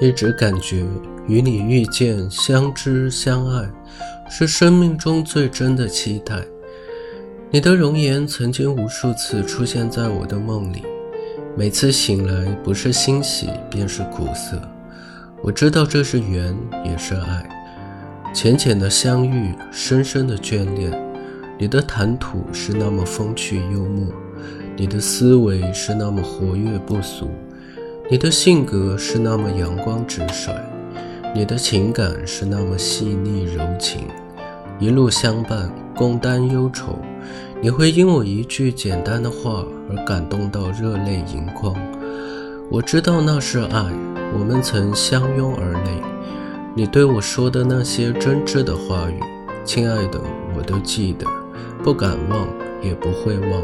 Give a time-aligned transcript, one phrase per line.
[0.00, 0.84] 一直感觉
[1.28, 3.68] 与你遇见、相知、相爱，
[4.28, 6.42] 是生命中最真的期待。
[7.50, 10.82] 你的容颜曾经无数次出现在我的梦里，
[11.56, 14.60] 每次醒来，不是欣喜，便是苦涩。
[15.40, 17.48] 我知道这是缘，也是爱，
[18.34, 20.92] 浅浅的相遇，深深的眷恋。
[21.56, 24.08] 你的谈吐是那么风趣幽默，
[24.76, 27.30] 你的思维是那么活跃不俗。
[28.10, 30.52] 你的性格是那么阳光直率，
[31.34, 34.02] 你的情感是那么细腻柔情，
[34.78, 36.98] 一路相伴，共担忧愁。
[37.62, 41.74] 你会因我一句简单的话而感动到热泪盈眶。
[42.70, 43.82] 我知道那是爱，
[44.34, 46.02] 我们曾相拥而泪。
[46.74, 49.18] 你对我说的那些真挚的话语，
[49.64, 50.20] 亲爱的，
[50.54, 51.26] 我都记得，
[51.82, 52.46] 不敢忘，
[52.82, 53.62] 也不会忘。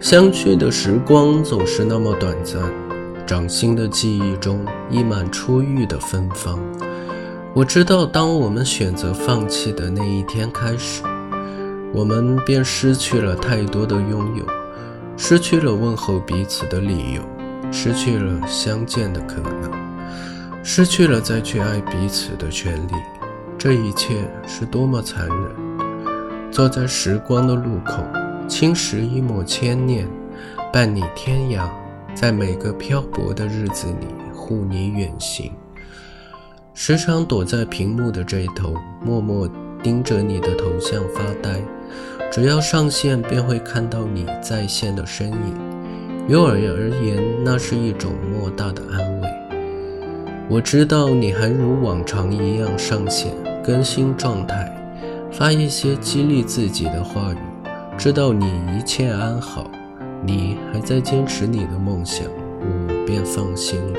[0.00, 2.60] 相聚的时光总是那么短暂，
[3.26, 6.58] 掌心的记忆中溢满初遇的芬芳。
[7.54, 11.02] 我知道，当我们选择放弃的那一天开始，
[11.92, 14.44] 我们便失去了太多的拥有，
[15.16, 17.22] 失去了问候彼此的理由，
[17.72, 19.70] 失去了相见的可能，
[20.62, 22.92] 失去了再去爱彼此的权利。
[23.56, 26.10] 这一切是多么残忍！
[26.50, 28.02] 坐在时光的路口。
[28.46, 30.06] 青石一抹牵念，
[30.72, 31.68] 伴你天涯，
[32.14, 35.50] 在每个漂泊的日子里护你远行。
[36.74, 39.48] 时常躲在屏幕的这一头，默默
[39.82, 41.60] 盯着你的头像发呆。
[42.30, 45.54] 只要上线，便会看到你在线的身影。
[46.28, 49.28] 于我而言，那是一种莫大的安慰。
[50.48, 54.70] 我知道你还如往常一样上线，更新状态，
[55.32, 57.53] 发一些激励自己的话语。
[57.96, 59.70] 知道你一切安好，
[60.22, 62.26] 你还在坚持你的梦想，
[62.60, 63.98] 我便放心了。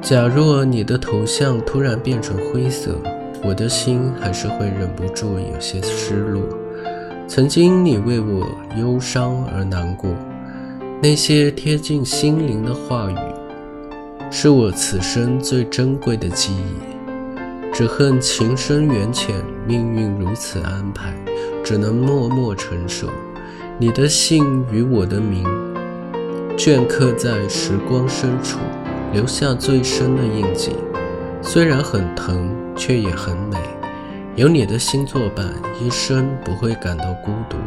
[0.00, 2.96] 假若你的头像突然变成灰色，
[3.42, 6.42] 我的心还是会忍不住有些失落。
[7.26, 8.46] 曾经你为我
[8.78, 10.10] 忧伤而难过，
[11.02, 13.16] 那些贴近心灵的话语，
[14.30, 16.95] 是我此生最珍贵的记忆。
[17.78, 19.34] 只恨情深缘浅，
[19.66, 21.14] 命运如此安排，
[21.62, 23.06] 只能默默承受。
[23.78, 25.44] 你的姓与我的名，
[26.56, 28.58] 镌刻在时光深处，
[29.12, 30.70] 留下最深的印记。
[31.42, 33.58] 虽然很疼，却也很美。
[34.36, 37.58] 有你的心作伴，一生不会感到孤独。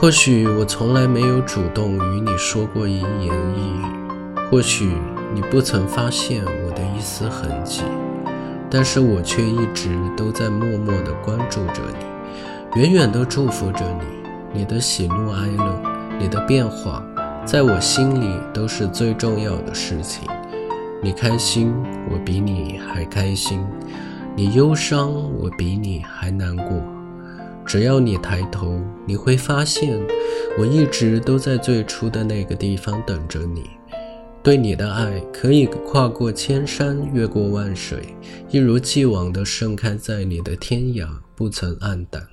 [0.00, 3.84] 或许我从来没有主动与你说过一言一语，
[4.50, 4.90] 或许
[5.32, 7.82] 你不曾发现我的一丝痕迹。
[8.70, 14.20] 但是我却一直都在默默地关注着你，远远地祝福着你。
[14.52, 15.82] 你的喜怒哀乐，
[16.18, 17.04] 你的变化，
[17.44, 20.28] 在我心里都是最重要的事情。
[21.02, 21.72] 你开心，
[22.10, 23.60] 我比你还开心；
[24.36, 26.82] 你忧伤，我比你还难过。
[27.64, 30.00] 只要你抬头，你会发现，
[30.58, 33.70] 我一直都在最初的那个地方等着你。
[34.42, 38.14] 对你的爱可以跨过千山，越过万水，
[38.48, 41.06] 一如既往地盛开在你的天涯，
[41.36, 42.26] 不曾黯淡。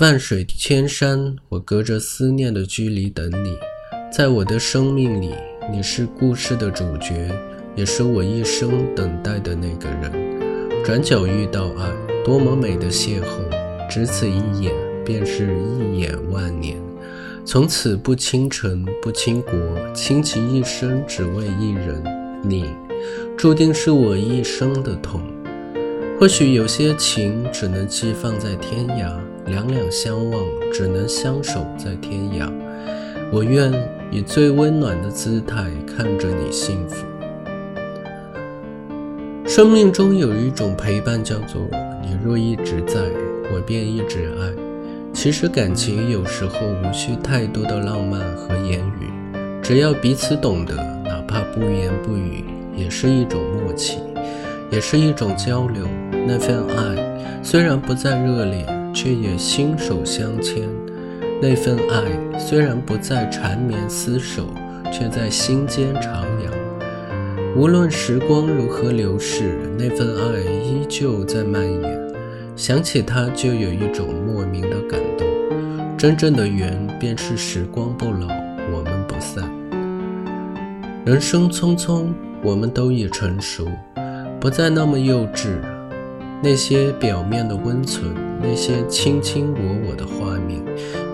[0.00, 3.56] 万水千山，我隔着思念的距离等你。
[4.12, 5.34] 在我的生命里，
[5.72, 7.30] 你是故事的主角，
[7.74, 10.12] 也是我一生等待的那个人。
[10.84, 11.90] 转角遇到爱，
[12.22, 13.88] 多么美的邂逅！
[13.88, 14.74] 只此一眼，
[15.06, 16.89] 便是一眼万年。
[17.50, 19.52] 从此不倾城，不倾国，
[19.92, 22.00] 倾其一生只为一人。
[22.44, 22.64] 你，
[23.36, 25.20] 注定是我一生的痛。
[26.16, 29.16] 或许有些情只能寄放在天涯，
[29.46, 32.48] 两两相望只能相守在天涯。
[33.32, 33.72] 我愿
[34.12, 37.04] 以最温暖的姿态看着你幸福。
[39.44, 41.60] 生命中有一种陪伴，叫做
[42.00, 43.00] 你若一直在，
[43.52, 44.69] 我便一直爱。
[45.12, 49.10] 其实感情有时候无需太多的浪漫和言语，
[49.62, 50.74] 只要彼此懂得，
[51.04, 53.98] 哪怕不言不语，也是一种默契，
[54.70, 55.86] 也是一种交流。
[56.26, 58.64] 那份爱虽然不再热烈，
[58.94, 60.62] 却也心手相牵；
[61.42, 64.46] 那份爱虽然不再缠绵厮守，
[64.90, 66.50] 却在心间徜徉。
[67.56, 71.99] 无论时光如何流逝，那份爱依旧在蔓延。
[72.60, 75.26] 想起他，就有一种莫名的感动。
[75.96, 78.28] 真正的缘，便是时光不老，
[78.70, 79.50] 我们不散。
[81.06, 82.08] 人生匆匆，
[82.42, 83.66] 我们都已成熟，
[84.38, 85.48] 不再那么幼稚。
[86.42, 90.62] 那些表面的温存，那些卿卿我我的画面，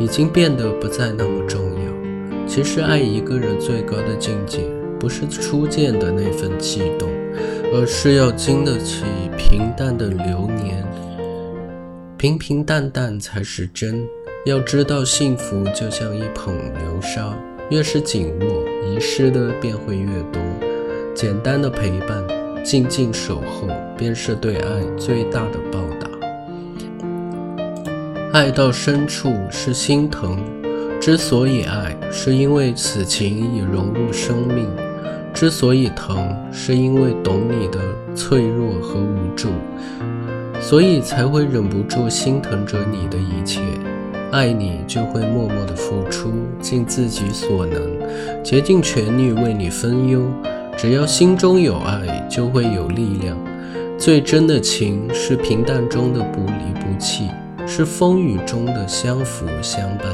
[0.00, 2.48] 已经变得不再那么重要。
[2.48, 4.62] 其实，爱一个人最高的境界，
[4.98, 7.08] 不是初见的那份悸动，
[7.72, 9.04] 而是要经得起
[9.38, 10.84] 平淡的流年。
[12.18, 14.02] 平平淡淡才是真。
[14.46, 17.36] 要知道，幸福就像一捧流沙，
[17.68, 20.40] 越是紧握，遗失的便会越多。
[21.14, 22.24] 简单的陪伴，
[22.64, 23.68] 静静守候，
[23.98, 26.08] 便是对爱最大的报答。
[28.32, 30.42] 爱到深处是心疼，
[30.98, 34.64] 之所以爱，是因为此情已融入生命；
[35.34, 37.78] 之所以疼，是因为懂你的
[38.14, 39.50] 脆弱和无助，
[40.60, 43.60] 所以才会忍不住心疼着你的一切。
[44.32, 47.80] 爱你就会默默的付出，尽自己所能，
[48.42, 50.20] 竭尽全力为你分忧。
[50.76, 53.36] 只要心中有爱，就会有力量。
[53.96, 57.30] 最真的情是平淡中的不离不弃，
[57.66, 60.06] 是风雨中的相扶相伴。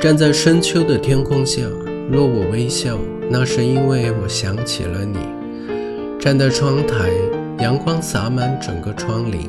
[0.00, 1.62] 站在深秋的天空下，
[2.08, 2.96] 若我微笑，
[3.28, 5.18] 那是因为我想起了你。
[6.20, 7.10] 站在窗台，
[7.60, 9.48] 阳光洒满整个窗棂，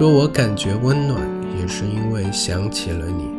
[0.00, 1.20] 若我感觉温暖。
[1.58, 3.30] 也是因为想起了你，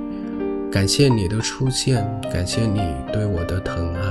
[0.72, 2.04] 感谢你的出现，
[2.34, 2.82] 感谢你
[3.14, 4.02] 对我的疼爱。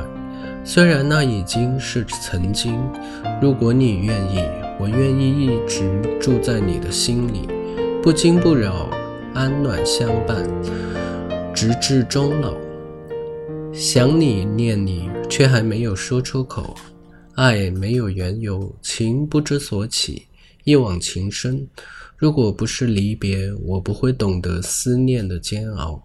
[0.62, 2.78] 虽然那已经是曾经，
[3.42, 4.44] 如果你愿意，
[4.78, 7.48] 我愿意一直住在你的心里，
[8.00, 8.88] 不惊不扰，
[9.34, 10.46] 安暖相伴，
[11.52, 12.54] 直至终老。
[13.72, 16.76] 想你念你，却还没有说出口。
[17.36, 20.26] 爱没有缘由，情不知所起，
[20.64, 21.68] 一往情深。
[22.16, 26.02] 如果不是离别，我不会懂得思念的煎熬。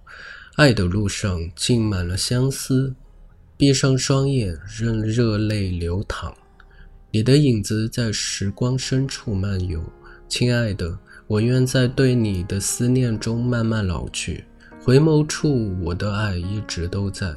[0.57, 2.93] 爱的路上浸满了相思，
[3.55, 6.35] 闭上双眼，任热泪流淌。
[7.11, 9.81] 你的影子在时光深处漫游，
[10.27, 14.43] 亲爱的，我愿在对你的思念中慢慢老去。
[14.83, 17.33] 回眸处，我的爱一直都在。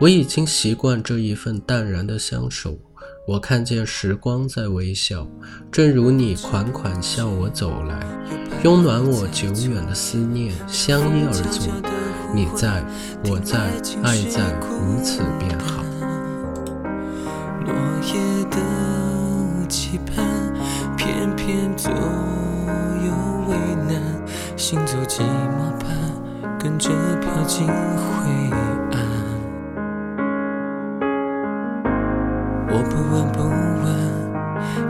[0.00, 2.76] 我已经习惯这一份淡然的相守。
[3.26, 5.26] 我看见时光在微笑，
[5.70, 8.00] 正如你款款向我走来，
[8.64, 11.72] 拥暖我久远的思念，相依而坐。
[12.34, 12.82] 你在，
[13.28, 13.58] 我在，
[14.02, 15.84] 爱在，如此便好。
[17.66, 17.72] 落
[18.06, 20.52] 叶的期盼，
[20.96, 23.12] 偏偏左右
[23.48, 23.54] 为
[23.86, 24.02] 难，
[24.56, 26.88] 行走寂寞般，跟着
[27.20, 28.50] 飘进灰
[32.72, 33.42] 我不闻不
[33.82, 33.84] 问，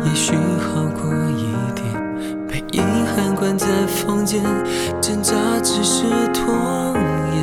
[0.05, 1.01] 也许好过
[1.31, 1.81] 一点。
[2.47, 4.43] 被遗憾关在房间，
[5.01, 6.05] 挣扎只是
[6.35, 6.45] 拖
[7.33, 7.39] 延。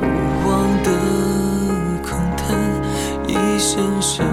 [0.00, 0.04] 无
[0.46, 0.48] 望
[0.84, 0.88] 的
[2.02, 2.46] 空谈，
[3.26, 4.24] 一声声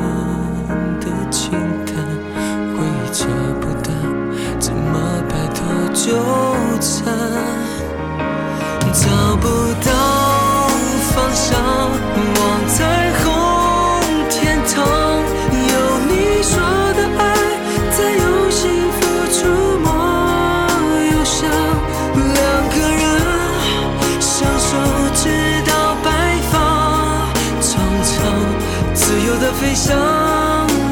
[29.59, 29.95] 飞翔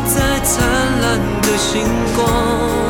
[0.05, 0.65] 在灿
[1.01, 1.83] 烂的星
[2.15, 2.82] 光，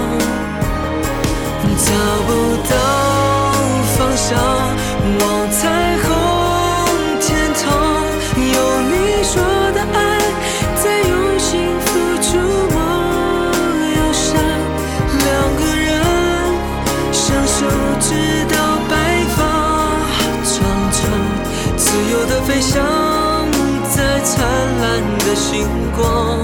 [25.95, 26.39] 光，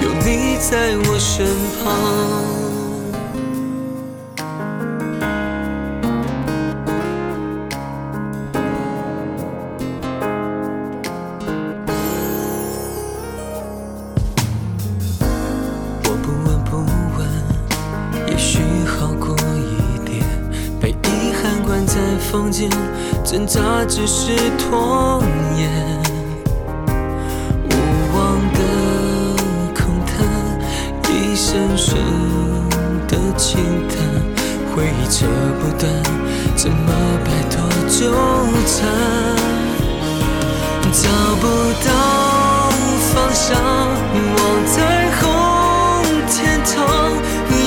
[0.00, 1.46] 有你在我身
[1.82, 1.84] 旁。
[16.04, 16.76] 我不问不
[17.16, 17.26] 问，
[18.28, 20.24] 也许好过一点。
[20.80, 21.94] 被遗憾关在
[22.30, 22.68] 房间，
[23.24, 25.22] 挣扎只是拖
[25.56, 26.13] 延。
[35.10, 35.26] 扯
[35.60, 35.90] 不断，
[36.56, 36.92] 怎么
[37.24, 38.10] 摆脱纠
[38.66, 38.82] 缠？
[40.92, 41.08] 找
[41.40, 41.44] 不
[41.84, 41.90] 到
[43.12, 43.56] 方向，
[44.36, 45.22] 望彩虹
[46.28, 46.74] 天堂，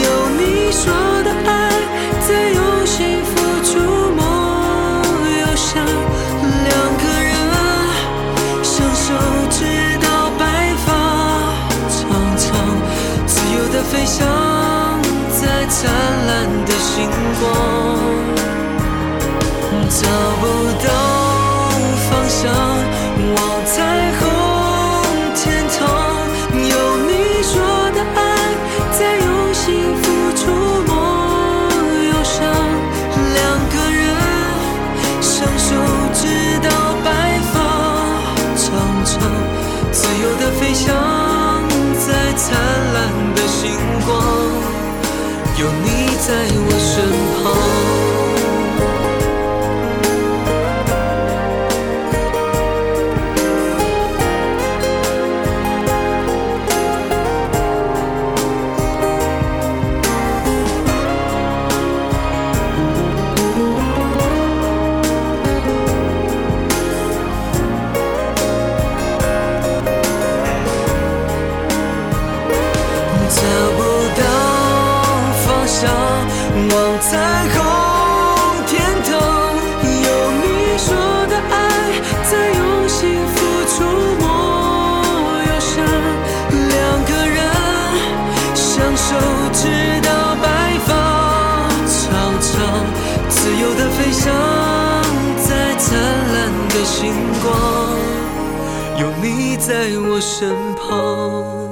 [0.03, 0.05] 有
[0.37, 0.41] 你
[0.71, 0.83] 说
[1.23, 1.51] 的爱，
[2.27, 3.29] 在用心付
[16.97, 17.05] 经
[17.39, 17.47] 过
[19.87, 20.01] 走
[20.41, 20.56] 不
[45.97, 47.09] 你在我身
[47.41, 47.96] 旁。
[89.53, 89.67] 直
[90.01, 92.85] 到白发苍苍
[93.29, 94.33] 自由的飞翔
[95.37, 95.97] 在灿
[96.33, 97.97] 烂的星光
[98.99, 101.66] 有你在我身旁。